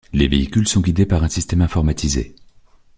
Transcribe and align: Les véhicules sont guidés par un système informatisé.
Les 0.13 0.27
véhicules 0.27 0.67
sont 0.67 0.81
guidés 0.81 1.05
par 1.05 1.23
un 1.23 1.29
système 1.29 1.61
informatisé. 1.61 2.35